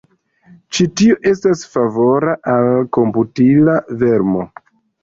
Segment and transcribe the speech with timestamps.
[0.77, 4.47] Ĉi tio estas favora al komputila vermo.